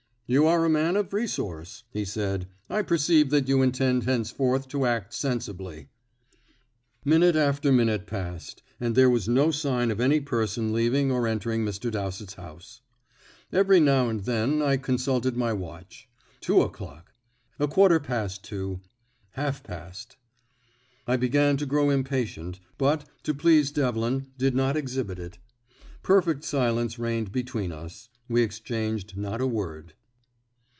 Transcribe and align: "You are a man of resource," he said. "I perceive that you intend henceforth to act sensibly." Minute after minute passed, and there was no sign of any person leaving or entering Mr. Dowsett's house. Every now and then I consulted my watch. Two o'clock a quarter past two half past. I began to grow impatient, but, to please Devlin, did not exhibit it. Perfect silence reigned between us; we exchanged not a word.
"You 0.33 0.47
are 0.47 0.63
a 0.63 0.69
man 0.69 0.95
of 0.95 1.11
resource," 1.11 1.83
he 1.91 2.05
said. 2.05 2.47
"I 2.69 2.83
perceive 2.83 3.31
that 3.31 3.49
you 3.49 3.61
intend 3.61 4.03
henceforth 4.03 4.69
to 4.69 4.85
act 4.85 5.13
sensibly." 5.13 5.89
Minute 7.03 7.35
after 7.35 7.69
minute 7.69 8.07
passed, 8.07 8.63
and 8.79 8.95
there 8.95 9.09
was 9.09 9.27
no 9.27 9.51
sign 9.51 9.91
of 9.91 9.99
any 9.99 10.21
person 10.21 10.71
leaving 10.71 11.11
or 11.11 11.27
entering 11.27 11.65
Mr. 11.65 11.91
Dowsett's 11.91 12.35
house. 12.35 12.79
Every 13.51 13.81
now 13.81 14.07
and 14.07 14.21
then 14.21 14.61
I 14.61 14.77
consulted 14.77 15.35
my 15.35 15.51
watch. 15.51 16.07
Two 16.39 16.61
o'clock 16.61 17.13
a 17.59 17.67
quarter 17.67 17.99
past 17.99 18.41
two 18.41 18.79
half 19.31 19.61
past. 19.65 20.15
I 21.07 21.17
began 21.17 21.57
to 21.57 21.65
grow 21.65 21.89
impatient, 21.89 22.61
but, 22.77 23.03
to 23.23 23.33
please 23.33 23.69
Devlin, 23.69 24.27
did 24.37 24.55
not 24.55 24.77
exhibit 24.77 25.19
it. 25.19 25.39
Perfect 26.03 26.45
silence 26.45 26.97
reigned 26.97 27.33
between 27.33 27.73
us; 27.73 28.07
we 28.29 28.41
exchanged 28.43 29.17
not 29.17 29.41
a 29.41 29.45
word. 29.47 29.93